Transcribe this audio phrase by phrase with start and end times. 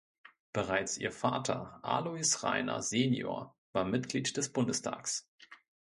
[0.51, 5.29] Bereits ihr Vater Alois Rainer senior war Mitglied des Bundestags.